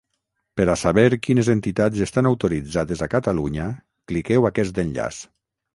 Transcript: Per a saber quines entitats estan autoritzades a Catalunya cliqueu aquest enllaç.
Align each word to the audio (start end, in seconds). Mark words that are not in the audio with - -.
Per 0.59 0.65
a 0.73 0.77
saber 0.83 1.03
quines 1.27 1.51
entitats 1.55 2.01
estan 2.07 2.31
autoritzades 2.31 3.05
a 3.05 3.11
Catalunya 3.15 3.71
cliqueu 4.13 4.51
aquest 4.53 4.87
enllaç. 4.89 5.25